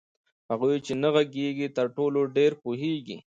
[0.49, 3.17] هغوئ چي نه ږغيږي ترټولو ډير پوهيږي